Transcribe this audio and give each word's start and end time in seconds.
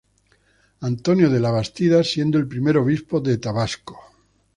Antonio 0.79 1.29
de 1.29 1.39
Labastida, 1.39 2.03
siendo 2.03 2.39
el 2.39 2.47
primer 2.47 2.75
obispo 2.75 3.19
de 3.21 3.37
Tabasco. 3.37 3.99